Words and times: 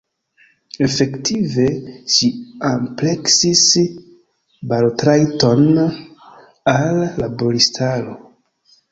Efektive, 0.85 1.65
ĝi 2.13 2.29
ampleksis 2.69 3.61
balotrajton 4.71 5.69
al 6.73 7.03
laboristaro. 7.25 8.17